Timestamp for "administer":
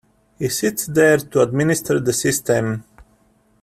1.43-1.99